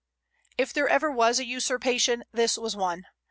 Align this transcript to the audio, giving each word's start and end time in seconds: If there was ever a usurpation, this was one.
If 0.57 0.73
there 0.73 0.85
was 0.85 0.93
ever 1.39 1.43
a 1.43 1.45
usurpation, 1.45 2.23
this 2.33 2.57
was 2.57 2.75
one. 2.75 3.03